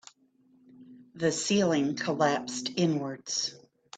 The 1.13 1.31
ceiling 1.31 1.95
collapsed 1.95 2.71
inwards. 2.75 3.53